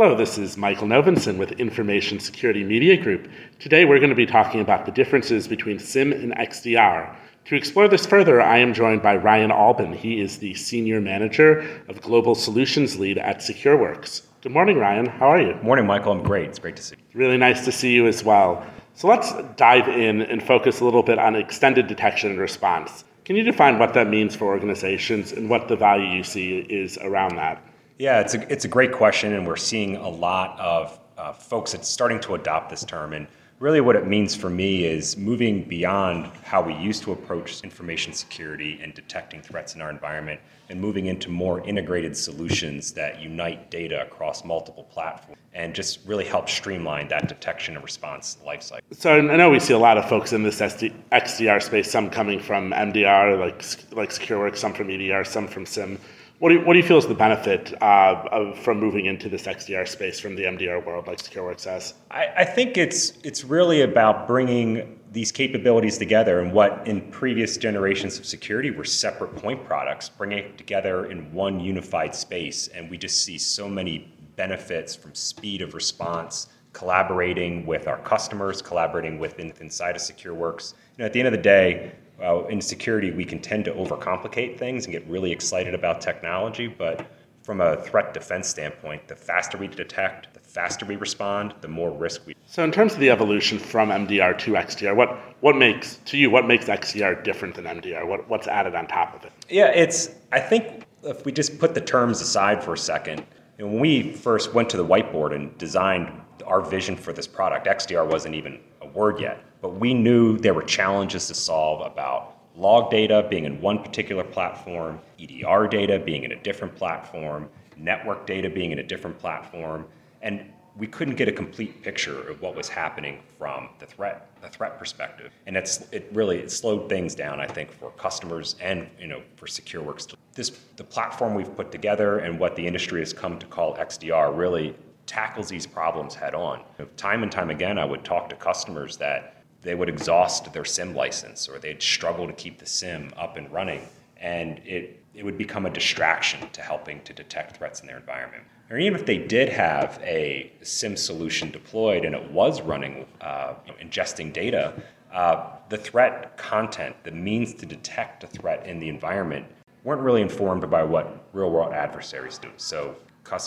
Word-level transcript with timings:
Hello, 0.00 0.14
this 0.14 0.38
is 0.38 0.56
Michael 0.56 0.86
Novinson 0.86 1.38
with 1.38 1.58
Information 1.58 2.20
Security 2.20 2.62
Media 2.62 2.96
Group. 2.96 3.28
Today 3.58 3.84
we're 3.84 3.98
going 3.98 4.10
to 4.10 4.14
be 4.14 4.26
talking 4.26 4.60
about 4.60 4.86
the 4.86 4.92
differences 4.92 5.48
between 5.48 5.80
SIEM 5.80 6.12
and 6.12 6.32
XDR. 6.36 7.16
To 7.46 7.56
explore 7.56 7.88
this 7.88 8.06
further, 8.06 8.40
I 8.40 8.58
am 8.58 8.72
joined 8.72 9.02
by 9.02 9.16
Ryan 9.16 9.50
Albin. 9.50 9.92
He 9.92 10.20
is 10.20 10.38
the 10.38 10.54
Senior 10.54 11.00
Manager 11.00 11.82
of 11.88 12.00
Global 12.00 12.36
Solutions 12.36 12.96
Lead 12.96 13.18
at 13.18 13.38
SecureWorks. 13.38 14.22
Good 14.40 14.52
morning, 14.52 14.78
Ryan. 14.78 15.06
How 15.06 15.26
are 15.32 15.42
you? 15.42 15.56
Morning, 15.64 15.84
Michael. 15.84 16.12
I'm 16.12 16.22
great. 16.22 16.50
It's 16.50 16.60
great 16.60 16.76
to 16.76 16.82
see 16.84 16.94
you. 16.94 17.18
Really 17.18 17.36
nice 17.36 17.64
to 17.64 17.72
see 17.72 17.92
you 17.92 18.06
as 18.06 18.22
well. 18.22 18.64
So 18.94 19.08
let's 19.08 19.32
dive 19.56 19.88
in 19.88 20.22
and 20.22 20.40
focus 20.40 20.78
a 20.78 20.84
little 20.84 21.02
bit 21.02 21.18
on 21.18 21.34
extended 21.34 21.88
detection 21.88 22.30
and 22.30 22.38
response. 22.38 23.02
Can 23.24 23.34
you 23.34 23.42
define 23.42 23.80
what 23.80 23.94
that 23.94 24.06
means 24.06 24.36
for 24.36 24.44
organizations 24.44 25.32
and 25.32 25.50
what 25.50 25.66
the 25.66 25.74
value 25.74 26.06
you 26.06 26.22
see 26.22 26.58
is 26.58 26.98
around 26.98 27.34
that? 27.34 27.60
Yeah, 27.98 28.20
it's 28.20 28.34
a, 28.34 28.52
it's 28.52 28.64
a 28.64 28.68
great 28.68 28.92
question, 28.92 29.34
and 29.34 29.44
we're 29.44 29.56
seeing 29.56 29.96
a 29.96 30.08
lot 30.08 30.58
of 30.60 30.98
uh, 31.16 31.32
folks 31.32 31.72
that's 31.72 31.88
starting 31.88 32.20
to 32.20 32.34
adopt 32.36 32.70
this 32.70 32.84
term. 32.84 33.12
And 33.12 33.26
really, 33.58 33.80
what 33.80 33.96
it 33.96 34.06
means 34.06 34.36
for 34.36 34.48
me 34.48 34.84
is 34.84 35.16
moving 35.16 35.64
beyond 35.64 36.26
how 36.44 36.62
we 36.62 36.74
used 36.74 37.02
to 37.02 37.12
approach 37.12 37.60
information 37.62 38.12
security 38.12 38.78
and 38.80 38.94
detecting 38.94 39.42
threats 39.42 39.74
in 39.74 39.82
our 39.82 39.90
environment 39.90 40.40
and 40.68 40.80
moving 40.80 41.06
into 41.06 41.28
more 41.28 41.60
integrated 41.66 42.16
solutions 42.16 42.92
that 42.92 43.20
unite 43.20 43.68
data 43.68 44.02
across 44.02 44.44
multiple 44.44 44.84
platforms 44.84 45.40
and 45.54 45.74
just 45.74 45.98
really 46.06 46.24
help 46.24 46.48
streamline 46.48 47.08
that 47.08 47.26
detection 47.26 47.74
and 47.74 47.82
response 47.82 48.38
lifecycle. 48.46 48.82
So 48.92 49.16
I 49.16 49.36
know 49.36 49.50
we 49.50 49.58
see 49.58 49.72
a 49.72 49.78
lot 49.78 49.98
of 49.98 50.08
folks 50.08 50.32
in 50.32 50.44
this 50.44 50.60
SD, 50.60 50.92
XDR 51.10 51.60
space, 51.60 51.90
some 51.90 52.10
coming 52.10 52.38
from 52.38 52.70
MDR, 52.70 53.40
like 53.40 53.64
like 53.92 54.10
SecureWorks, 54.10 54.58
some 54.58 54.72
from 54.72 54.88
EDR, 54.88 55.24
some 55.24 55.48
from 55.48 55.66
SIEM. 55.66 55.98
What 56.38 56.50
do 56.50 56.54
you, 56.54 56.60
what 56.60 56.74
do 56.74 56.78
you 56.78 56.84
feel 56.84 56.98
is 56.98 57.06
the 57.06 57.14
benefit 57.14 57.74
uh, 57.82 58.22
of, 58.30 58.56
from 58.60 58.78
moving 58.78 59.06
into 59.06 59.28
this 59.28 59.42
XDR 59.42 59.88
space 59.88 60.20
from 60.20 60.36
the 60.36 60.44
MDR 60.44 60.84
world, 60.84 61.08
like 61.08 61.18
SecureWorks 61.18 61.64
has? 61.64 61.94
I, 62.12 62.28
I 62.36 62.44
think 62.44 62.78
it's 62.78 63.14
it's 63.24 63.42
really 63.42 63.82
about 63.82 64.28
bringing 64.28 65.00
these 65.10 65.32
capabilities 65.32 65.98
together 65.98 66.38
and 66.40 66.52
what 66.52 66.86
in 66.86 67.00
previous 67.10 67.56
generations 67.56 68.20
of 68.20 68.26
security 68.26 68.70
were 68.70 68.84
separate 68.84 69.34
point 69.34 69.64
products, 69.64 70.08
bringing 70.08 70.38
it 70.38 70.56
together 70.56 71.06
in 71.06 71.32
one 71.32 71.58
unified 71.58 72.14
space, 72.14 72.68
and 72.68 72.88
we 72.88 72.96
just 72.98 73.24
see 73.24 73.36
so 73.36 73.68
many 73.68 74.14
benefits 74.36 74.94
from 74.94 75.14
speed 75.16 75.60
of 75.60 75.74
response, 75.74 76.46
collaborating 76.72 77.66
with 77.66 77.88
our 77.88 77.98
customers, 77.98 78.62
collaborating 78.62 79.18
with 79.18 79.40
inside 79.40 79.96
of 79.96 80.02
SecureWorks. 80.02 80.74
You 80.96 81.02
know, 81.02 81.06
at 81.06 81.12
the 81.12 81.18
end 81.18 81.26
of 81.26 81.32
the 81.32 81.42
day, 81.42 81.92
uh, 82.22 82.44
in 82.46 82.60
security, 82.60 83.10
we 83.10 83.24
can 83.24 83.38
tend 83.40 83.64
to 83.66 83.72
overcomplicate 83.72 84.58
things 84.58 84.84
and 84.84 84.92
get 84.92 85.06
really 85.06 85.32
excited 85.32 85.74
about 85.74 86.00
technology, 86.00 86.66
but 86.66 87.06
from 87.42 87.60
a 87.62 87.76
threat 87.82 88.12
defense 88.12 88.46
standpoint, 88.46 89.08
the 89.08 89.16
faster 89.16 89.56
we 89.56 89.68
detect, 89.68 90.34
the 90.34 90.40
faster 90.40 90.84
we 90.84 90.96
respond, 90.96 91.54
the 91.62 91.68
more 91.68 91.90
risk 91.90 92.26
we. 92.26 92.34
So, 92.46 92.62
in 92.62 92.70
terms 92.70 92.92
of 92.92 93.00
the 93.00 93.08
evolution 93.08 93.58
from 93.58 93.88
MDR 93.88 94.36
to 94.38 94.52
XDR, 94.52 94.94
what 94.94 95.18
what 95.40 95.56
makes 95.56 95.96
to 96.06 96.18
you 96.18 96.30
what 96.30 96.46
makes 96.46 96.66
XDR 96.66 97.24
different 97.24 97.54
than 97.54 97.64
MDR? 97.64 98.06
What 98.06 98.28
what's 98.28 98.46
added 98.48 98.74
on 98.74 98.86
top 98.86 99.14
of 99.14 99.24
it? 99.24 99.32
Yeah, 99.48 99.68
it's. 99.68 100.10
I 100.30 100.40
think 100.40 100.84
if 101.04 101.24
we 101.24 101.32
just 101.32 101.58
put 101.58 101.74
the 101.74 101.80
terms 101.80 102.20
aside 102.20 102.62
for 102.62 102.74
a 102.74 102.78
second, 102.78 103.24
when 103.58 103.80
we 103.80 104.12
first 104.12 104.54
went 104.54 104.70
to 104.70 104.76
the 104.76 104.84
whiteboard 104.84 105.34
and 105.34 105.56
designed 105.58 106.12
our 106.46 106.60
vision 106.60 106.96
for 106.96 107.12
this 107.12 107.26
product, 107.26 107.66
XDR 107.66 108.08
wasn't 108.08 108.34
even 108.34 108.60
a 108.82 108.86
word 108.86 109.20
yet. 109.20 109.44
But 109.60 109.74
we 109.74 109.94
knew 109.94 110.38
there 110.38 110.54
were 110.54 110.62
challenges 110.62 111.26
to 111.26 111.34
solve 111.34 111.84
about 111.84 112.36
log 112.54 112.90
data 112.90 113.26
being 113.28 113.44
in 113.44 113.60
one 113.60 113.82
particular 113.82 114.22
platform, 114.22 115.00
EDR 115.20 115.66
data 115.66 115.98
being 115.98 116.22
in 116.22 116.32
a 116.32 116.42
different 116.42 116.74
platform, 116.76 117.48
network 117.76 118.26
data 118.26 118.48
being 118.48 118.70
in 118.70 118.78
a 118.78 118.82
different 118.82 119.18
platform, 119.18 119.86
and 120.22 120.52
we 120.78 120.86
couldn't 120.86 121.16
get 121.16 121.28
a 121.28 121.32
complete 121.32 121.82
picture 121.82 122.28
of 122.28 122.40
what 122.40 122.54
was 122.54 122.68
happening 122.68 123.20
from 123.36 123.68
the 123.80 123.86
threat 123.86 124.30
the 124.40 124.48
threat 124.48 124.78
perspective. 124.78 125.32
And 125.46 125.56
it's 125.56 125.86
it 125.92 126.08
really 126.12 126.38
it 126.38 126.50
slowed 126.50 126.88
things 126.88 127.14
down, 127.14 127.40
I 127.40 127.46
think, 127.46 127.72
for 127.72 127.90
customers 127.92 128.54
and 128.60 128.88
you 128.98 129.08
know 129.08 129.22
for 129.36 129.46
SecureWorks. 129.46 130.14
This 130.34 130.50
the 130.76 130.84
platform 130.84 131.34
we've 131.34 131.54
put 131.56 131.72
together 131.72 132.18
and 132.20 132.38
what 132.38 132.54
the 132.56 132.66
industry 132.66 133.00
has 133.00 133.12
come 133.12 133.38
to 133.38 133.46
call 133.46 133.76
XDR 133.76 134.36
really 134.36 134.74
tackles 135.06 135.48
these 135.48 135.66
problems 135.66 136.14
head 136.14 136.34
on. 136.34 136.62
Time 136.96 137.22
and 137.22 137.32
time 137.32 137.50
again, 137.50 137.78
I 137.78 137.84
would 137.84 138.04
talk 138.04 138.28
to 138.28 138.36
customers 138.36 138.96
that 138.98 139.42
they 139.62 139.74
would 139.74 139.88
exhaust 139.88 140.52
their 140.52 140.64
SIEM 140.64 140.94
license 140.94 141.48
or 141.48 141.58
they'd 141.58 141.82
struggle 141.82 142.26
to 142.26 142.32
keep 142.34 142.58
the 142.58 142.66
SIEM 142.66 143.12
up 143.16 143.36
and 143.36 143.50
running. 143.50 143.80
And 144.18 144.60
it, 144.64 145.02
it 145.18 145.24
would 145.24 145.36
become 145.36 145.66
a 145.66 145.70
distraction 145.70 146.48
to 146.52 146.62
helping 146.62 147.02
to 147.02 147.12
detect 147.12 147.56
threats 147.56 147.80
in 147.80 147.88
their 147.88 147.96
environment. 147.96 148.44
Or 148.70 148.78
even 148.78 149.00
if 149.00 149.04
they 149.04 149.18
did 149.18 149.48
have 149.48 149.98
a 150.02 150.52
SIEM 150.62 150.96
solution 150.96 151.50
deployed 151.50 152.04
and 152.04 152.14
it 152.14 152.30
was 152.30 152.62
running, 152.62 153.04
uh, 153.20 153.54
you 153.66 153.72
know, 153.72 153.78
ingesting 153.78 154.32
data, 154.32 154.80
uh, 155.12 155.56
the 155.70 155.76
threat 155.76 156.36
content, 156.36 156.94
the 157.02 157.10
means 157.10 157.52
to 157.54 157.66
detect 157.66 158.22
a 158.22 158.28
threat 158.28 158.64
in 158.64 158.78
the 158.78 158.88
environment, 158.88 159.44
weren't 159.82 160.02
really 160.02 160.22
informed 160.22 160.70
by 160.70 160.84
what 160.84 161.28
real 161.32 161.50
world 161.50 161.72
adversaries 161.72 162.38
do. 162.38 162.50
So 162.56 162.94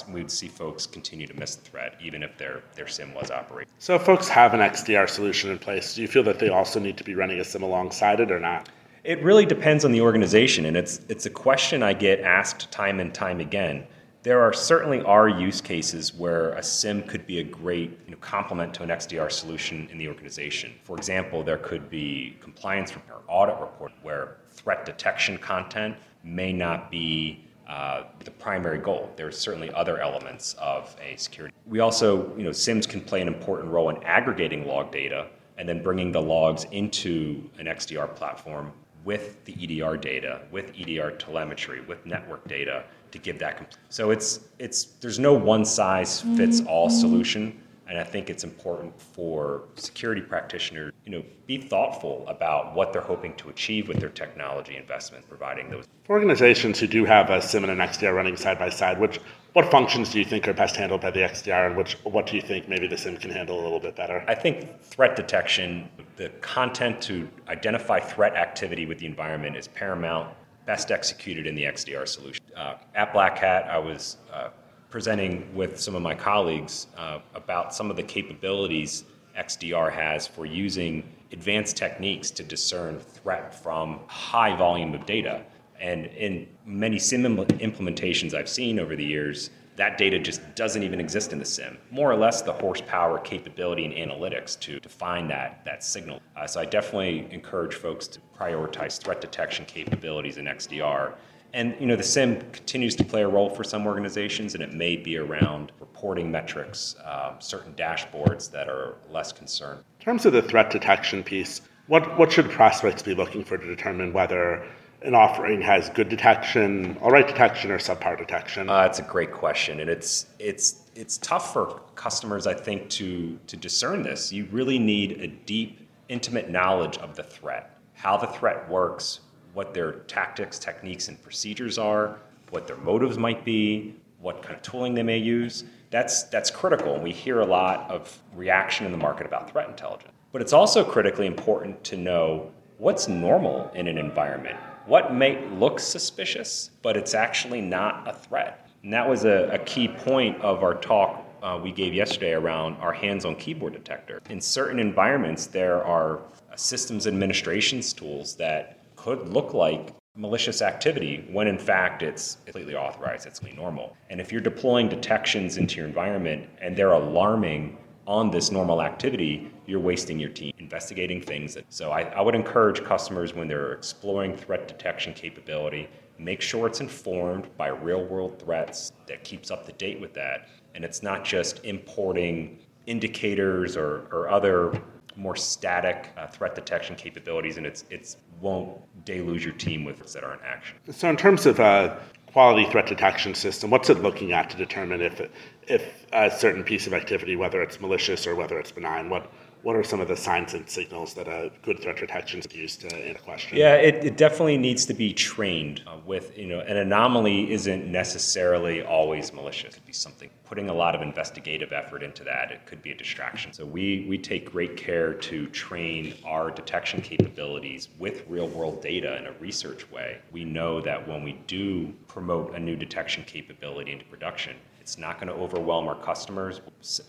we'd 0.09 0.29
see 0.29 0.47
folks 0.47 0.85
continue 0.85 1.25
to 1.25 1.33
miss 1.33 1.55
the 1.55 1.63
threat, 1.63 1.95
even 2.03 2.21
if 2.21 2.37
their, 2.37 2.61
their 2.75 2.87
SIEM 2.87 3.13
was 3.15 3.31
operating. 3.31 3.73
So, 3.79 3.95
if 3.95 4.03
folks 4.03 4.27
have 4.27 4.53
an 4.53 4.59
XDR 4.59 5.09
solution 5.09 5.49
in 5.49 5.57
place, 5.57 5.95
do 5.95 6.03
you 6.03 6.07
feel 6.07 6.21
that 6.23 6.37
they 6.37 6.49
also 6.49 6.79
need 6.79 6.97
to 6.97 7.03
be 7.03 7.15
running 7.15 7.39
a 7.39 7.43
SIEM 7.43 7.63
alongside 7.63 8.19
it 8.19 8.31
or 8.31 8.39
not? 8.39 8.69
It 9.03 9.23
really 9.23 9.47
depends 9.47 9.83
on 9.83 9.91
the 9.91 10.01
organization, 10.01 10.65
and 10.65 10.77
it's, 10.77 11.01
it's 11.09 11.25
a 11.25 11.29
question 11.29 11.81
I 11.81 11.93
get 11.93 12.19
asked 12.19 12.71
time 12.71 12.99
and 12.99 13.11
time 13.11 13.39
again. 13.39 13.87
There 14.21 14.39
are 14.41 14.53
certainly 14.53 15.01
are 15.01 15.27
use 15.27 15.59
cases 15.59 16.13
where 16.13 16.51
a 16.51 16.61
SIEM 16.61 17.03
could 17.07 17.25
be 17.25 17.39
a 17.39 17.43
great 17.43 17.97
you 18.05 18.11
know, 18.11 18.17
complement 18.21 18.75
to 18.75 18.83
an 18.83 18.89
XDR 18.89 19.31
solution 19.31 19.89
in 19.91 19.97
the 19.97 20.07
organization. 20.07 20.73
For 20.83 20.95
example, 20.95 21.41
there 21.41 21.57
could 21.57 21.89
be 21.89 22.37
compliance 22.39 22.91
or 22.91 23.23
audit 23.27 23.59
report 23.59 23.91
where 24.03 24.37
threat 24.51 24.85
detection 24.85 25.39
content 25.39 25.95
may 26.23 26.53
not 26.53 26.91
be 26.91 27.43
uh, 27.67 28.03
the 28.23 28.29
primary 28.29 28.77
goal. 28.77 29.11
There's 29.15 29.35
certainly 29.35 29.71
other 29.71 29.99
elements 29.99 30.53
of 30.59 30.95
a 31.01 31.15
security. 31.15 31.55
We 31.65 31.79
also, 31.79 32.37
you 32.37 32.43
know, 32.43 32.51
SIEMs 32.51 32.87
can 32.87 33.01
play 33.01 33.21
an 33.21 33.27
important 33.27 33.71
role 33.71 33.89
in 33.89 34.03
aggregating 34.03 34.67
log 34.67 34.91
data 34.91 35.27
and 35.57 35.67
then 35.67 35.81
bringing 35.81 36.11
the 36.11 36.21
logs 36.21 36.65
into 36.65 37.49
an 37.57 37.65
XDR 37.65 38.13
platform 38.15 38.71
with 39.03 39.43
the 39.45 39.53
EDR 39.53 39.97
data, 39.97 40.41
with 40.51 40.71
EDR 40.77 41.11
telemetry, 41.11 41.81
with 41.81 42.05
network 42.05 42.47
data 42.47 42.83
to 43.11 43.17
give 43.17 43.39
that. 43.39 43.77
so 43.89 44.11
it's 44.11 44.41
it's 44.59 44.85
there's 45.01 45.19
no 45.19 45.33
one 45.33 45.65
size 45.65 46.21
fits 46.37 46.61
all 46.61 46.87
mm-hmm. 46.87 46.99
solution. 46.99 47.61
And 47.91 47.99
I 47.99 48.05
think 48.05 48.29
it's 48.29 48.45
important 48.45 48.97
for 49.01 49.63
security 49.75 50.21
practitioners, 50.21 50.93
you 51.03 51.11
know, 51.11 51.21
be 51.45 51.57
thoughtful 51.57 52.25
about 52.29 52.73
what 52.73 52.93
they're 52.93 53.01
hoping 53.01 53.35
to 53.35 53.49
achieve 53.49 53.89
with 53.89 53.99
their 53.99 54.07
technology 54.07 54.77
investment, 54.77 55.27
providing 55.27 55.69
those. 55.69 55.89
For 56.05 56.13
organizations 56.13 56.79
who 56.79 56.87
do 56.87 57.03
have 57.03 57.29
a 57.29 57.41
SIEM 57.41 57.65
and 57.65 57.71
an 57.73 57.79
XDR 57.79 58.15
running 58.15 58.37
side 58.37 58.57
by 58.57 58.69
side, 58.69 58.97
which 58.97 59.19
what 59.51 59.69
functions 59.69 60.09
do 60.09 60.19
you 60.19 60.23
think 60.23 60.47
are 60.47 60.53
best 60.53 60.77
handled 60.77 61.01
by 61.01 61.11
the 61.11 61.19
XDR, 61.19 61.67
and 61.67 61.75
which 61.75 61.97
what 62.03 62.27
do 62.27 62.37
you 62.37 62.41
think 62.41 62.69
maybe 62.69 62.87
the 62.87 62.97
SIEM 62.97 63.17
can 63.17 63.29
handle 63.29 63.59
a 63.59 63.61
little 63.61 63.81
bit 63.81 63.97
better? 63.97 64.23
I 64.25 64.35
think 64.35 64.81
threat 64.81 65.17
detection, 65.17 65.89
the 66.15 66.29
content 66.39 67.01
to 67.01 67.27
identify 67.49 67.99
threat 67.99 68.37
activity 68.37 68.85
with 68.85 68.99
the 68.99 69.05
environment 69.05 69.57
is 69.57 69.67
paramount, 69.67 70.33
best 70.65 70.91
executed 70.91 71.45
in 71.45 71.55
the 71.55 71.63
XDR 71.63 72.07
solution. 72.07 72.41
Uh, 72.55 72.75
at 72.95 73.11
Black 73.11 73.37
Hat, 73.37 73.65
I 73.69 73.79
was 73.79 74.15
uh, 74.31 74.51
presenting 74.91 75.55
with 75.55 75.79
some 75.79 75.95
of 75.95 76.01
my 76.01 76.13
colleagues 76.13 76.87
uh, 76.97 77.19
about 77.33 77.73
some 77.73 77.89
of 77.89 77.95
the 77.95 78.03
capabilities 78.03 79.05
XDR 79.37 79.91
has 79.91 80.27
for 80.27 80.45
using 80.45 81.03
advanced 81.31 81.77
techniques 81.77 82.29
to 82.31 82.43
discern 82.43 82.99
threat 82.99 83.55
from 83.55 84.01
high 84.07 84.55
volume 84.55 84.93
of 84.93 85.05
data. 85.05 85.43
And 85.79 86.07
in 86.07 86.47
many 86.65 86.99
SIEM 86.99 87.23
implementations 87.23 88.33
I've 88.33 88.49
seen 88.49 88.79
over 88.79 88.95
the 88.95 89.03
years, 89.03 89.49
that 89.77 89.97
data 89.97 90.19
just 90.19 90.41
doesn't 90.55 90.83
even 90.83 90.99
exist 90.99 91.31
in 91.31 91.39
the 91.39 91.45
SIEM 91.45 91.77
More 91.89 92.11
or 92.11 92.17
less 92.17 92.41
the 92.41 92.51
horsepower, 92.51 93.17
capability, 93.19 93.85
and 93.85 93.93
analytics 93.93 94.59
to, 94.59 94.79
to 94.81 94.89
find 94.89 95.29
that, 95.29 95.63
that 95.63 95.83
signal. 95.83 96.19
Uh, 96.35 96.45
so 96.45 96.59
I 96.59 96.65
definitely 96.65 97.27
encourage 97.31 97.75
folks 97.75 98.07
to 98.09 98.19
prioritize 98.37 99.01
threat 99.01 99.21
detection 99.21 99.65
capabilities 99.65 100.37
in 100.37 100.45
XDR 100.45 101.15
and 101.53 101.75
you 101.79 101.85
know, 101.85 101.95
the 101.95 102.03
SIEM 102.03 102.39
continues 102.51 102.95
to 102.95 103.03
play 103.03 103.23
a 103.23 103.27
role 103.27 103.49
for 103.49 103.63
some 103.63 103.85
organizations, 103.85 104.53
and 104.53 104.63
it 104.63 104.73
may 104.73 104.95
be 104.95 105.17
around 105.17 105.71
reporting 105.79 106.31
metrics, 106.31 106.95
uh, 107.03 107.37
certain 107.39 107.73
dashboards 107.73 108.49
that 108.51 108.69
are 108.69 108.95
less 109.09 109.31
concerned. 109.31 109.83
In 109.99 110.05
terms 110.05 110.25
of 110.25 110.33
the 110.33 110.41
threat 110.41 110.69
detection 110.69 111.23
piece, 111.23 111.61
what, 111.87 112.17
what 112.17 112.31
should 112.31 112.49
prospects 112.49 113.01
be 113.01 113.13
looking 113.13 113.43
for 113.43 113.57
to 113.57 113.65
determine 113.65 114.13
whether 114.13 114.65
an 115.03 115.15
offering 115.15 115.61
has 115.61 115.89
good 115.89 116.09
detection, 116.09 116.97
all 117.01 117.09
right 117.09 117.27
detection, 117.27 117.71
or 117.71 117.77
subpar 117.77 118.17
detection? 118.17 118.69
Uh, 118.69 118.83
that's 118.83 118.99
a 118.99 119.03
great 119.03 119.31
question, 119.31 119.79
and 119.79 119.89
it's 119.89 120.27
it's 120.39 120.83
it's 120.95 121.17
tough 121.17 121.53
for 121.53 121.81
customers, 121.95 122.45
I 122.45 122.53
think, 122.53 122.89
to 122.91 123.39
to 123.47 123.57
discern 123.57 124.03
this. 124.03 124.31
You 124.31 124.47
really 124.51 124.77
need 124.79 125.19
a 125.19 125.27
deep, 125.27 125.87
intimate 126.09 126.49
knowledge 126.49 126.97
of 126.99 127.15
the 127.15 127.23
threat, 127.23 127.77
how 127.93 128.15
the 128.15 128.27
threat 128.27 128.69
works, 128.69 129.21
what 129.53 129.73
their 129.73 129.93
tactics, 130.07 130.59
techniques, 130.59 131.07
and 131.07 131.21
procedures 131.21 131.77
are, 131.77 132.17
what 132.49 132.67
their 132.67 132.77
motives 132.77 133.17
might 133.17 133.43
be, 133.43 133.95
what 134.19 134.41
kind 134.41 134.55
of 134.55 134.61
tooling 134.61 134.93
they 134.93 135.03
may 135.03 135.17
use. 135.17 135.63
That's, 135.89 136.23
that's 136.23 136.51
critical. 136.51 136.93
And 136.93 137.03
we 137.03 137.11
hear 137.11 137.39
a 137.39 137.45
lot 137.45 137.89
of 137.89 138.17
reaction 138.35 138.85
in 138.85 138.91
the 138.91 138.97
market 138.97 139.25
about 139.25 139.49
threat 139.49 139.67
intelligence. 139.67 140.13
But 140.31 140.41
it's 140.41 140.53
also 140.53 140.83
critically 140.83 141.27
important 141.27 141.83
to 141.85 141.97
know 141.97 142.51
what's 142.77 143.07
normal 143.07 143.69
in 143.75 143.87
an 143.87 143.97
environment. 143.97 144.57
What 144.85 145.13
may 145.13 145.45
look 145.49 145.79
suspicious, 145.79 146.71
but 146.81 146.95
it's 146.95 147.13
actually 147.13 147.61
not 147.61 148.07
a 148.07 148.13
threat. 148.13 148.69
And 148.83 148.93
that 148.93 149.07
was 149.07 149.25
a, 149.25 149.49
a 149.51 149.59
key 149.59 149.87
point 149.87 150.39
of 150.41 150.63
our 150.63 150.73
talk 150.75 151.25
uh, 151.43 151.59
we 151.61 151.71
gave 151.71 151.93
yesterday 151.93 152.33
around 152.33 152.75
our 152.77 152.93
hands 152.93 153.25
on 153.25 153.35
keyboard 153.35 153.73
detector. 153.73 154.21
In 154.29 154.39
certain 154.39 154.79
environments, 154.79 155.47
there 155.47 155.83
are 155.83 156.19
systems 156.55 157.07
administrations 157.07 157.93
tools 157.93 158.35
that 158.35 158.77
could 159.03 159.29
look 159.29 159.53
like 159.55 159.95
malicious 160.15 160.61
activity 160.61 161.27
when 161.31 161.47
in 161.47 161.57
fact 161.57 162.03
it's 162.03 162.37
completely 162.45 162.75
authorized, 162.75 163.25
it's 163.25 163.39
completely 163.39 163.59
normal. 163.59 163.97
And 164.11 164.21
if 164.21 164.31
you're 164.31 164.41
deploying 164.41 164.89
detections 164.89 165.57
into 165.57 165.77
your 165.77 165.87
environment 165.87 166.47
and 166.61 166.75
they're 166.75 166.91
alarming 166.91 167.77
on 168.05 168.29
this 168.29 168.51
normal 168.51 168.81
activity, 168.81 169.51
you're 169.65 169.79
wasting 169.79 170.19
your 170.19 170.29
team 170.29 170.53
investigating 170.59 171.19
things. 171.21 171.55
That, 171.55 171.65
so 171.69 171.91
I, 171.91 172.01
I 172.01 172.21
would 172.21 172.35
encourage 172.35 172.83
customers 172.83 173.33
when 173.33 173.47
they're 173.47 173.73
exploring 173.73 174.37
threat 174.37 174.67
detection 174.67 175.13
capability, 175.13 175.89
make 176.19 176.41
sure 176.41 176.67
it's 176.67 176.81
informed 176.81 177.47
by 177.57 177.69
real 177.69 178.05
world 178.05 178.39
threats 178.39 178.91
that 179.07 179.23
keeps 179.23 179.49
up 179.49 179.65
to 179.65 179.71
date 179.73 179.99
with 179.99 180.13
that. 180.13 180.49
And 180.75 180.85
it's 180.85 181.01
not 181.01 181.25
just 181.25 181.63
importing 181.65 182.59
indicators 182.85 183.77
or, 183.77 184.07
or 184.11 184.29
other 184.29 184.79
more 185.21 185.35
static 185.35 186.09
uh, 186.17 186.27
threat 186.27 186.55
detection 186.55 186.95
capabilities, 186.95 187.57
and 187.57 187.65
it's 187.65 187.85
it's 187.89 188.17
won't 188.41 188.81
deluge 189.05 189.45
your 189.45 189.53
team 189.53 189.83
with 189.85 189.97
threats 189.97 190.13
that 190.13 190.23
are 190.23 190.33
in 190.33 190.39
action. 190.43 190.77
So, 190.91 191.09
in 191.09 191.17
terms 191.17 191.45
of 191.45 191.59
a 191.59 192.01
quality 192.33 192.69
threat 192.71 192.87
detection 192.87 193.35
system, 193.35 193.69
what's 193.69 193.89
it 193.89 194.01
looking 194.01 194.31
at 194.31 194.49
to 194.49 194.57
determine 194.57 195.01
if 195.01 195.21
if 195.67 196.05
a 196.11 196.29
certain 196.31 196.63
piece 196.63 196.87
of 196.87 196.93
activity, 196.93 197.35
whether 197.35 197.61
it's 197.61 197.79
malicious 197.79 198.27
or 198.27 198.35
whether 198.35 198.59
it's 198.59 198.71
benign, 198.71 199.09
what 199.09 199.31
what 199.63 199.75
are 199.75 199.83
some 199.83 200.01
of 200.01 200.07
the 200.07 200.17
signs 200.17 200.53
and 200.53 200.67
signals 200.67 201.13
that 201.13 201.27
a 201.27 201.51
good 201.61 201.79
threat 201.79 201.97
detection 201.97 202.39
is 202.39 202.47
used 202.51 202.81
to 202.81 202.95
answer 202.95 203.21
question? 203.21 203.57
Yeah, 203.57 203.75
it, 203.75 204.03
it 204.03 204.17
definitely 204.17 204.57
needs 204.57 204.85
to 204.87 204.93
be 204.93 205.13
trained 205.13 205.83
uh, 205.85 205.97
with, 206.05 206.35
you 206.37 206.47
know, 206.47 206.61
an 206.61 206.77
anomaly 206.77 207.51
isn't 207.51 207.85
necessarily 207.85 208.81
always 208.81 209.31
malicious. 209.33 209.73
It 209.73 209.73
could 209.75 209.85
be 209.85 209.93
something, 209.93 210.29
putting 210.45 210.69
a 210.69 210.73
lot 210.73 210.95
of 210.95 211.01
investigative 211.01 211.71
effort 211.71 212.01
into 212.01 212.23
that, 212.23 212.51
it 212.51 212.65
could 212.65 212.81
be 212.81 212.91
a 212.91 212.95
distraction. 212.95 213.53
So 213.53 213.65
we, 213.65 214.05
we 214.09 214.17
take 214.17 214.51
great 214.51 214.77
care 214.77 215.13
to 215.13 215.45
train 215.47 216.15
our 216.25 216.49
detection 216.49 217.01
capabilities 217.01 217.89
with 217.99 218.23
real 218.27 218.47
world 218.47 218.81
data 218.81 219.17
in 219.17 219.27
a 219.27 219.31
research 219.33 219.89
way. 219.91 220.17
We 220.31 220.43
know 220.43 220.81
that 220.81 221.07
when 221.07 221.23
we 221.23 221.33
do 221.45 221.93
promote 222.07 222.55
a 222.55 222.59
new 222.59 222.75
detection 222.75 223.23
capability 223.25 223.91
into 223.91 224.05
production, 224.05 224.55
it's 224.81 224.97
not 224.97 225.19
going 225.19 225.27
to 225.27 225.39
overwhelm 225.41 225.87
our 225.87 225.95
customers 225.95 226.59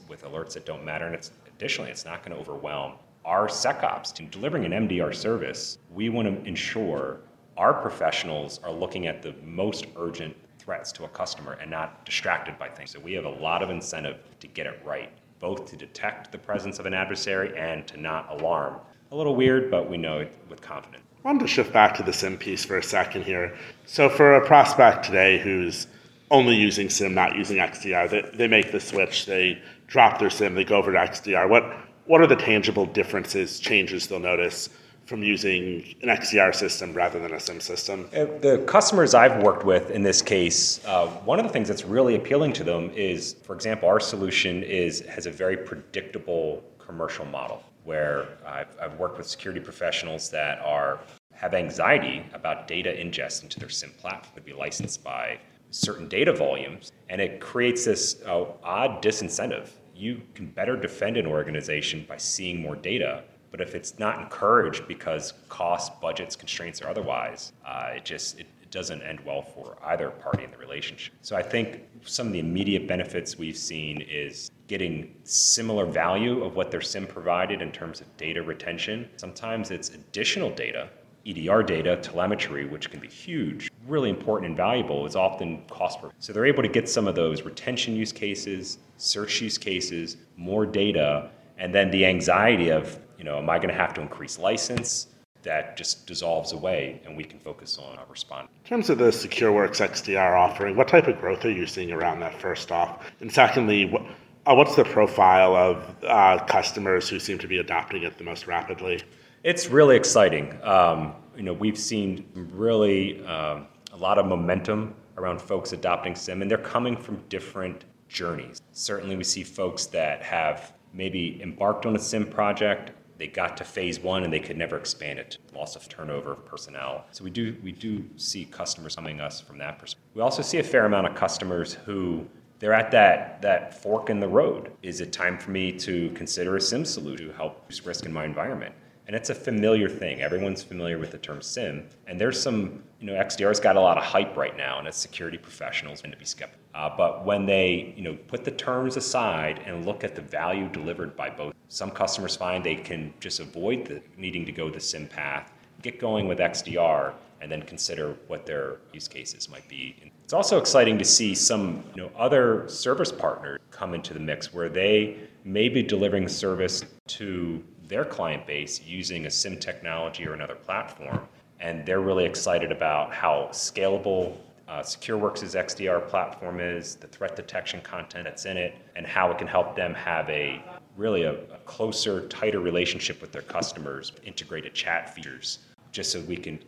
with 0.06 0.24
alerts 0.24 0.52
that 0.52 0.66
don't 0.66 0.84
matter, 0.84 1.06
and 1.06 1.14
it's 1.14 1.30
additionally, 1.48 1.90
it's 1.90 2.04
not 2.04 2.22
going 2.22 2.36
to 2.36 2.40
overwhelm 2.40 2.92
our 3.24 3.48
SecOps 3.48 4.12
team. 4.12 4.28
Delivering 4.30 4.66
an 4.66 4.86
MDR 4.86 5.14
service, 5.14 5.78
we 5.90 6.10
want 6.10 6.28
to 6.28 6.46
ensure 6.46 7.20
our 7.56 7.72
professionals 7.72 8.60
are 8.62 8.70
looking 8.70 9.06
at 9.06 9.22
the 9.22 9.34
most 9.42 9.86
urgent 9.96 10.36
threats 10.58 10.92
to 10.92 11.04
a 11.04 11.08
customer 11.08 11.54
and 11.54 11.70
not 11.70 12.04
distracted 12.04 12.58
by 12.58 12.68
things. 12.68 12.90
So 12.90 13.00
we 13.00 13.14
have 13.14 13.24
a 13.24 13.30
lot 13.30 13.62
of 13.62 13.70
incentive 13.70 14.18
to 14.40 14.46
get 14.46 14.66
it 14.66 14.78
right, 14.84 15.10
both 15.40 15.64
to 15.70 15.76
detect 15.76 16.30
the 16.30 16.38
presence 16.38 16.78
of 16.78 16.84
an 16.84 16.92
adversary 16.92 17.56
and 17.58 17.86
to 17.88 17.96
not 17.96 18.38
alarm. 18.38 18.80
A 19.12 19.16
little 19.16 19.34
weird, 19.34 19.70
but 19.70 19.88
we 19.88 19.96
know 19.96 20.18
it 20.18 20.32
with 20.50 20.60
confidence. 20.60 21.04
I 21.24 21.28
wanted 21.28 21.40
to 21.40 21.48
shift 21.48 21.72
back 21.72 21.94
to 21.94 22.02
the 22.02 22.12
SIM 22.12 22.36
piece 22.36 22.64
for 22.64 22.76
a 22.76 22.82
second 22.82 23.22
here. 23.22 23.56
So 23.86 24.10
for 24.10 24.34
a 24.34 24.46
prospect 24.46 25.04
today 25.04 25.38
who's 25.38 25.86
only 26.32 26.56
using 26.56 26.88
SIEM, 26.88 27.14
not 27.14 27.36
using 27.36 27.58
XDR. 27.58 28.10
They, 28.10 28.22
they 28.36 28.48
make 28.48 28.72
the 28.72 28.80
switch, 28.80 29.26
they 29.26 29.62
drop 29.86 30.18
their 30.18 30.30
SIEM, 30.30 30.54
they 30.54 30.64
go 30.64 30.76
over 30.76 30.90
to 30.90 30.98
XDR. 30.98 31.48
What, 31.48 31.64
what 32.06 32.20
are 32.20 32.26
the 32.26 32.36
tangible 32.36 32.86
differences, 32.86 33.60
changes 33.60 34.08
they'll 34.08 34.18
notice 34.18 34.70
from 35.04 35.22
using 35.22 35.94
an 36.02 36.08
XDR 36.08 36.54
system 36.54 36.94
rather 36.94 37.20
than 37.20 37.34
a 37.34 37.38
SIEM 37.38 37.60
system? 37.60 38.08
Uh, 38.16 38.24
the 38.40 38.64
customers 38.66 39.14
I've 39.14 39.42
worked 39.42 39.64
with 39.64 39.90
in 39.90 40.02
this 40.02 40.22
case, 40.22 40.84
uh, 40.86 41.06
one 41.06 41.38
of 41.38 41.46
the 41.46 41.52
things 41.52 41.68
that's 41.68 41.84
really 41.84 42.16
appealing 42.16 42.54
to 42.54 42.64
them 42.64 42.90
is, 42.90 43.34
for 43.42 43.54
example, 43.54 43.88
our 43.88 44.00
solution 44.00 44.62
is 44.62 45.00
has 45.02 45.26
a 45.26 45.30
very 45.30 45.56
predictable 45.56 46.64
commercial 46.78 47.26
model 47.26 47.62
where 47.84 48.28
I've, 48.46 48.74
I've 48.80 48.98
worked 48.98 49.18
with 49.18 49.26
security 49.26 49.60
professionals 49.60 50.30
that 50.30 50.60
are 50.60 51.00
have 51.32 51.54
anxiety 51.54 52.24
about 52.32 52.68
data 52.68 52.90
ingest 52.90 53.42
into 53.42 53.58
their 53.58 53.68
SIEM 53.68 53.90
platform 53.98 54.32
would 54.34 54.44
be 54.44 54.52
licensed 54.52 55.02
by 55.02 55.38
certain 55.72 56.06
data 56.06 56.32
volumes, 56.32 56.92
and 57.08 57.20
it 57.20 57.40
creates 57.40 57.84
this 57.84 58.22
uh, 58.26 58.44
odd 58.62 59.02
disincentive. 59.02 59.70
You 59.94 60.22
can 60.34 60.46
better 60.46 60.76
defend 60.76 61.16
an 61.16 61.26
organization 61.26 62.04
by 62.08 62.18
seeing 62.18 62.60
more 62.60 62.76
data, 62.76 63.24
but 63.50 63.60
if 63.60 63.74
it's 63.74 63.98
not 63.98 64.20
encouraged 64.20 64.86
because 64.86 65.34
cost, 65.48 66.00
budgets, 66.00 66.36
constraints, 66.36 66.80
or 66.80 66.88
otherwise, 66.88 67.52
uh, 67.66 67.90
it 67.96 68.04
just 68.04 68.38
it, 68.38 68.46
it 68.62 68.70
doesn't 68.70 69.02
end 69.02 69.20
well 69.20 69.42
for 69.42 69.76
either 69.84 70.10
party 70.10 70.44
in 70.44 70.50
the 70.50 70.58
relationship. 70.58 71.14
So 71.22 71.36
I 71.36 71.42
think 71.42 71.80
some 72.04 72.26
of 72.26 72.32
the 72.32 72.40
immediate 72.40 72.86
benefits 72.86 73.36
we've 73.36 73.56
seen 73.56 74.02
is 74.02 74.50
getting 74.68 75.14
similar 75.24 75.84
value 75.84 76.44
of 76.44 76.54
what 76.56 76.70
their 76.70 76.80
SIEM 76.80 77.06
provided 77.06 77.60
in 77.60 77.72
terms 77.72 78.00
of 78.00 78.16
data 78.16 78.42
retention. 78.42 79.08
Sometimes 79.16 79.70
it's 79.70 79.90
additional 79.90 80.50
data 80.50 80.88
EDR 81.26 81.62
data, 81.62 81.96
telemetry, 81.96 82.66
which 82.66 82.90
can 82.90 83.00
be 83.00 83.08
huge, 83.08 83.70
really 83.86 84.10
important 84.10 84.48
and 84.48 84.56
valuable, 84.56 85.06
is 85.06 85.16
often 85.16 85.62
cost 85.70 86.00
per. 86.00 86.10
So 86.18 86.32
they're 86.32 86.46
able 86.46 86.62
to 86.62 86.68
get 86.68 86.88
some 86.88 87.06
of 87.06 87.14
those 87.14 87.42
retention 87.42 87.94
use 87.94 88.12
cases, 88.12 88.78
search 88.96 89.40
use 89.40 89.58
cases, 89.58 90.16
more 90.36 90.66
data, 90.66 91.30
and 91.58 91.74
then 91.74 91.90
the 91.90 92.04
anxiety 92.06 92.70
of, 92.70 92.98
you 93.18 93.24
know, 93.24 93.38
am 93.38 93.48
I 93.48 93.58
going 93.58 93.68
to 93.68 93.74
have 93.74 93.94
to 93.94 94.00
increase 94.00 94.38
license? 94.38 95.08
That 95.42 95.76
just 95.76 96.06
dissolves 96.06 96.52
away, 96.52 97.00
and 97.04 97.16
we 97.16 97.24
can 97.24 97.40
focus 97.40 97.76
on 97.76 97.98
our 97.98 98.04
responding. 98.08 98.48
In 98.64 98.68
terms 98.68 98.90
of 98.90 98.98
the 98.98 99.06
SecureWorks 99.06 99.84
XDR 99.84 100.38
offering, 100.38 100.76
what 100.76 100.86
type 100.86 101.08
of 101.08 101.18
growth 101.20 101.44
are 101.44 101.50
you 101.50 101.66
seeing 101.66 101.90
around 101.90 102.20
that? 102.20 102.40
First 102.40 102.70
off, 102.70 103.10
and 103.20 103.32
secondly, 103.32 103.86
what, 103.86 104.02
uh, 104.46 104.54
what's 104.54 104.76
the 104.76 104.84
profile 104.84 105.56
of 105.56 105.96
uh, 106.04 106.44
customers 106.46 107.08
who 107.08 107.18
seem 107.18 107.38
to 107.38 107.48
be 107.48 107.58
adopting 107.58 108.04
it 108.04 108.18
the 108.18 108.24
most 108.24 108.46
rapidly? 108.46 109.00
It's 109.44 109.66
really 109.68 109.96
exciting. 109.96 110.56
Um, 110.62 111.16
you 111.36 111.42
know, 111.42 111.52
we've 111.52 111.78
seen 111.78 112.26
really 112.52 113.26
um, 113.26 113.66
a 113.92 113.96
lot 113.96 114.16
of 114.16 114.26
momentum 114.26 114.94
around 115.16 115.42
folks 115.42 115.72
adopting 115.72 116.14
SIEM, 116.14 116.42
and 116.42 116.50
they're 116.50 116.58
coming 116.58 116.96
from 116.96 117.20
different 117.28 117.84
journeys. 118.06 118.62
Certainly, 118.70 119.16
we 119.16 119.24
see 119.24 119.42
folks 119.42 119.86
that 119.86 120.22
have 120.22 120.74
maybe 120.92 121.42
embarked 121.42 121.86
on 121.86 121.96
a 121.96 121.98
SIEM 121.98 122.26
project. 122.26 122.92
They 123.18 123.26
got 123.26 123.56
to 123.56 123.64
phase 123.64 123.98
one 123.98 124.22
and 124.22 124.32
they 124.32 124.38
could 124.38 124.56
never 124.56 124.76
expand 124.76 125.18
it. 125.18 125.38
Loss 125.52 125.74
of 125.74 125.88
turnover 125.88 126.32
of 126.32 126.44
personnel. 126.44 127.06
So 127.10 127.24
we 127.24 127.30
do 127.30 127.56
we 127.62 127.72
do 127.72 128.04
see 128.16 128.44
customers 128.44 128.94
coming 128.96 129.20
us 129.20 129.40
from 129.40 129.58
that 129.58 129.78
perspective. 129.78 130.10
We 130.14 130.22
also 130.22 130.42
see 130.42 130.58
a 130.58 130.62
fair 130.64 130.86
amount 130.86 131.06
of 131.08 131.14
customers 131.14 131.74
who 131.74 132.26
they're 132.58 132.72
at 132.72 132.90
that 132.92 133.42
that 133.42 133.80
fork 133.80 134.10
in 134.10 134.18
the 134.18 134.28
road. 134.28 134.72
Is 134.82 135.00
it 135.00 135.12
time 135.12 135.38
for 135.38 135.50
me 135.50 135.72
to 135.72 136.10
consider 136.10 136.56
a 136.56 136.60
SIEM 136.60 136.84
solution 136.84 137.28
to 137.28 137.32
help 137.34 137.62
reduce 137.62 137.86
risk 137.86 138.06
in 138.06 138.12
my 138.12 138.24
environment? 138.24 138.74
And 139.06 139.16
it's 139.16 139.30
a 139.30 139.34
familiar 139.34 139.88
thing. 139.88 140.22
Everyone's 140.22 140.62
familiar 140.62 140.98
with 140.98 141.10
the 141.10 141.18
term 141.18 141.42
SIEM. 141.42 141.88
And 142.06 142.20
there's 142.20 142.40
some, 142.40 142.82
you 143.00 143.06
know, 143.06 143.14
XDR's 143.14 143.58
got 143.58 143.76
a 143.76 143.80
lot 143.80 143.98
of 143.98 144.04
hype 144.04 144.36
right 144.36 144.56
now, 144.56 144.78
and 144.78 144.86
as 144.86 144.96
security 144.96 145.38
professionals 145.38 146.02
tend 146.02 146.12
to 146.12 146.18
be 146.18 146.24
skeptical. 146.24 146.62
Uh, 146.74 146.90
but 146.96 147.24
when 147.24 147.44
they, 147.44 147.92
you 147.96 148.02
know, 148.02 148.14
put 148.28 148.44
the 148.44 148.50
terms 148.50 148.96
aside 148.96 149.60
and 149.66 149.84
look 149.84 150.04
at 150.04 150.14
the 150.14 150.22
value 150.22 150.68
delivered 150.68 151.16
by 151.16 151.28
both, 151.28 151.52
some 151.68 151.90
customers 151.90 152.36
find 152.36 152.64
they 152.64 152.76
can 152.76 153.12
just 153.18 153.40
avoid 153.40 153.84
the, 153.86 154.00
needing 154.16 154.46
to 154.46 154.52
go 154.52 154.70
the 154.70 154.80
SIEM 154.80 155.08
path, 155.08 155.52
get 155.82 155.98
going 155.98 156.28
with 156.28 156.38
XDR, 156.38 157.12
and 157.40 157.50
then 157.50 157.62
consider 157.62 158.16
what 158.28 158.46
their 158.46 158.76
use 158.92 159.08
cases 159.08 159.48
might 159.48 159.68
be. 159.68 159.96
It's 160.22 160.32
also 160.32 160.58
exciting 160.58 160.96
to 160.98 161.04
see 161.04 161.34
some 161.34 161.82
you 161.94 162.02
know, 162.02 162.10
other 162.16 162.68
service 162.68 163.10
partners 163.10 163.60
come 163.70 163.94
into 163.94 164.14
the 164.14 164.20
mix 164.20 164.54
where 164.54 164.68
they 164.68 165.18
may 165.44 165.68
be 165.68 165.82
delivering 165.82 166.28
service 166.28 166.84
to 167.08 167.62
their 167.88 168.04
client 168.04 168.46
base 168.46 168.80
using 168.82 169.26
a 169.26 169.30
SIEM 169.30 169.58
technology 169.58 170.26
or 170.26 170.34
another 170.34 170.54
platform. 170.54 171.20
And 171.60 171.86
they're 171.86 172.00
really 172.00 172.24
excited 172.24 172.72
about 172.72 173.12
how 173.12 173.48
scalable 173.52 174.36
uh, 174.68 174.80
SecureWorks' 174.80 175.54
XDR 175.54 176.08
platform 176.08 176.60
is, 176.60 176.96
the 176.96 177.06
threat 177.06 177.36
detection 177.36 177.80
content 177.82 178.24
that's 178.24 178.46
in 178.46 178.56
it, 178.56 178.74
and 178.96 179.06
how 179.06 179.30
it 179.30 179.38
can 179.38 179.46
help 179.46 179.76
them 179.76 179.92
have 179.92 180.28
a 180.30 180.62
really 180.96 181.24
a, 181.24 181.34
a 181.34 181.58
closer, 181.66 182.26
tighter 182.28 182.60
relationship 182.60 183.20
with 183.20 183.32
their 183.32 183.42
customers, 183.42 184.12
integrated 184.24 184.72
chat 184.74 185.14
features, 185.14 185.58
just 185.90 186.10
so 186.10 186.20
we 186.22 186.36
can 186.36 186.58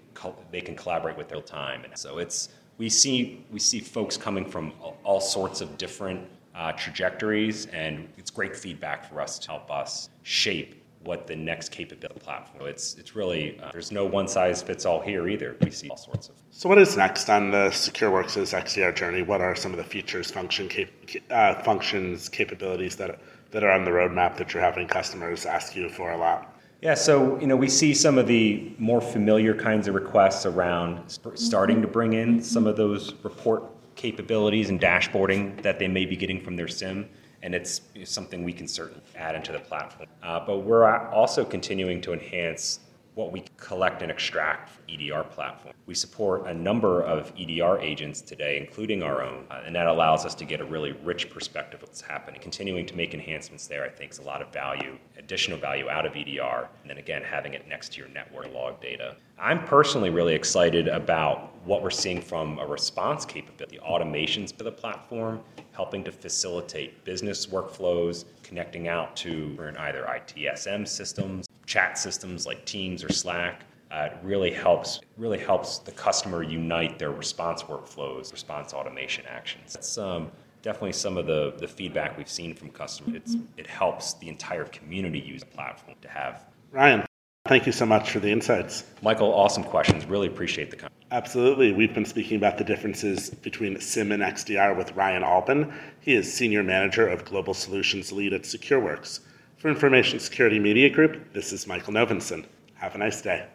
they 0.51 0.61
can 0.61 0.77
collaborate 0.77 1.17
with 1.17 1.29
their 1.29 1.41
time. 1.41 1.83
And 1.85 1.97
so 1.97 2.19
it's 2.19 2.51
we 2.79 2.89
see 2.89 3.45
we 3.51 3.59
see 3.59 3.81
folks 3.81 4.17
coming 4.17 4.45
from 4.45 4.73
all 5.03 5.21
sorts 5.21 5.61
of 5.61 5.79
different 5.79 6.29
uh, 6.55 6.73
trajectories, 6.73 7.67
and 7.67 8.09
it's 8.19 8.31
great 8.31 8.55
feedback 8.55 9.09
for 9.09 9.21
us 9.21 9.39
to 9.41 9.49
help 9.49 9.71
us 9.71 10.11
shape 10.23 10.84
what 11.05 11.27
the 11.27 11.37
next 11.37 11.71
capability 11.71 12.21
platform. 12.21 12.67
It's 12.67 12.95
it's 12.95 13.15
really 13.15 13.59
uh, 13.61 13.71
there's 13.73 13.93
no 13.93 14.05
one 14.05 14.27
size 14.27 14.63
fits 14.63 14.85
all 14.85 15.01
here 15.01 15.29
either. 15.29 15.57
We 15.61 15.71
see 15.71 15.89
all 15.89 15.97
sorts 15.97 16.29
of. 16.29 16.35
So 16.51 16.69
what 16.69 16.79
is 16.79 16.97
next 16.97 17.29
on 17.29 17.51
the 17.51 17.69
SecureWorks' 17.69 18.53
XDR 18.53 18.95
journey? 18.95 19.23
What 19.23 19.41
are 19.41 19.55
some 19.55 19.73
of 19.73 19.79
the 19.79 19.85
features, 19.85 20.31
function, 20.31 20.69
cap- 20.69 20.89
uh, 21.31 21.63
functions, 21.63 22.29
capabilities 22.29 22.97
that 22.97 23.21
that 23.51 23.63
are 23.63 23.71
on 23.71 23.85
the 23.85 23.91
roadmap 23.91 24.37
that 24.37 24.53
you're 24.53 24.63
having 24.63 24.89
customers 24.89 25.47
ask 25.47 25.77
you 25.77 25.89
for 25.89 26.13
a 26.13 26.17
lot? 26.17 26.51
Yeah, 26.81 26.95
so 26.95 27.39
you 27.41 27.47
know 27.47 27.57
we 27.57 27.69
see 27.69 27.95
some 27.95 28.19
of 28.19 28.27
the 28.27 28.73
more 28.79 29.01
familiar 29.01 29.55
kinds 29.55 29.89
of 29.89 29.95
requests 29.95 30.45
around 30.45 31.09
sp- 31.09 31.37
starting 31.37 31.81
to 31.83 31.89
bring 31.89 32.13
in 32.13 32.43
some 32.43 32.67
of 32.67 32.77
those 32.77 33.15
report 33.23 33.65
capabilities 33.97 34.71
and 34.71 34.81
dashboarding 34.81 35.63
that 35.63 35.79
they 35.79 35.89
may 35.89 36.05
be 36.05 36.17
getting 36.17 36.41
from 36.41 36.57
their 36.57 36.69
SIEM, 36.69 37.09
and 37.45 37.55
it's 37.55 37.83
something 38.05 38.43
we 38.43 38.55
can 38.55 38.67
certainly 38.67 39.03
add 39.17 39.35
into 39.37 39.53
the 39.53 39.59
platform. 39.59 40.09
Uh, 40.23 40.41
but 40.45 40.61
we're 40.61 40.85
also 41.11 41.45
continuing 41.45 42.01
to 42.01 42.15
enhance 42.15 42.81
what 43.15 43.31
we 43.31 43.45
collect 43.57 44.03
and 44.03 44.11
extract 44.11 44.71
from 44.71 44.85
EDR 44.89 45.23
platform. 45.25 45.75
We 45.87 45.95
support 45.95 46.47
a 46.47 46.55
number 46.55 47.03
of 47.03 47.33
EDR 47.39 47.79
agents 47.79 48.21
today, 48.21 48.59
including 48.59 49.03
our 49.03 49.23
own, 49.23 49.45
uh, 49.51 49.63
and 49.65 49.75
that 49.77 49.87
allows 49.87 50.25
us 50.27 50.35
to 50.37 50.45
get 50.45 50.61
a 50.61 50.65
really 50.65 50.93
rich 51.05 51.31
perspective 51.31 51.83
of 51.83 51.89
what's 51.89 52.01
happening. 52.01 52.41
Continuing 52.41 52.87
to 52.87 52.97
make 52.97 53.15
enhancements 53.15 53.69
there, 53.69 53.85
I 53.85 53.89
think, 53.89 54.11
is 54.13 54.19
a 54.19 54.23
lot 54.23 54.43
of 54.43 54.53
value, 54.53 54.99
additional 55.17 55.59
value 55.59 55.89
out 55.89 56.07
of 56.07 56.17
EDR, 56.17 56.69
and 56.83 56.91
then 56.91 56.99
again, 56.99 57.23
having 57.23 57.55
it 57.55 57.69
next 57.69 57.93
to 57.93 58.01
your 58.01 58.09
network 58.09 58.53
log 58.53 58.81
data. 58.81 59.17
I'm 59.39 59.65
personally 59.65 60.11
really 60.11 60.35
excited 60.35 60.89
about 60.89 61.55
what 61.65 61.83
we're 61.83 61.91
seeing 61.91 62.21
from 62.21 62.59
a 62.59 62.67
response 62.67 63.25
capability, 63.25 63.79
automations 63.79 64.57
for 64.57 64.65
the 64.65 64.73
platform, 64.73 65.41
helping 65.73 66.05
to 66.05 66.13
facilitate 66.13 67.05
business 67.05 67.47
workflows, 67.47 68.25
connecting 68.43 68.89
out 68.89 69.17
to 69.17 69.57
either 69.79 70.05
ITSM 70.09 70.87
systems, 70.87 71.47
chat 71.67 71.99
systems 71.99 72.47
like 72.47 72.65
Teams 72.65 73.05
or 73.05 73.13
Slack. 73.13 73.63
Uh, 73.91 74.09
it 74.11 74.17
really 74.23 74.51
helps 74.51 75.01
really 75.17 75.39
helps 75.39 75.79
the 75.79 75.93
customer 75.93 76.43
unite 76.43 76.99
their 76.99 77.13
response 77.13 77.63
workflows, 77.63 78.33
response 78.33 78.73
automation 78.73 79.25
actions. 79.29 79.75
That's 79.75 79.99
um, 79.99 80.31
definitely 80.63 80.93
some 80.93 81.17
of 81.17 81.27
the, 81.27 81.55
the 81.59 81.69
feedback 81.69 82.17
we've 82.17 82.29
seen 82.29 82.55
from 82.55 82.71
customers. 82.71 83.17
It's, 83.17 83.37
it 83.57 83.67
helps 83.67 84.15
the 84.15 84.29
entire 84.29 84.65
community 84.65 85.21
use 85.21 85.41
the 85.41 85.47
platform 85.47 85.97
to 86.03 86.09
have. 86.09 86.47
Ryan, 86.73 87.05
thank 87.47 87.67
you 87.67 87.73
so 87.73 87.87
much 87.87 88.11
for 88.11 88.19
the 88.19 88.33
insights. 88.33 88.85
Michael, 89.03 89.33
awesome 89.33 89.63
questions. 89.63 90.07
Really 90.07 90.27
appreciate 90.27 90.71
the. 90.71 90.89
Absolutely. 91.13 91.71
We've 91.73 91.95
been 91.95 92.07
speaking 92.07 92.39
about 92.39 92.59
the 92.59 92.65
differences 92.65 93.31
between 93.31 93.79
SIEM 93.79 94.11
and 94.11 94.23
XDR 94.23 94.77
with 94.77 94.93
Ryan 94.97 95.23
Albin. 95.23 95.73
He 96.01 96.15
is 96.15 96.33
Senior 96.33 96.65
Manager 96.65 97.07
of 97.07 97.25
Global 97.25 97.55
Solutions 97.55 98.11
Lead 98.11 98.33
at 98.33 98.43
SecureWorks. 98.43 99.21
For 99.65 99.71
Information 99.71 100.19
Security 100.19 100.59
Media 100.59 100.91
Group, 100.91 101.33
this 101.33 101.51
is 101.51 101.67
Michael 101.67 101.95
Novinson. 101.95 102.45
Have 102.75 102.97
a 102.97 102.99
nice 102.99 103.23
day. 103.23 103.47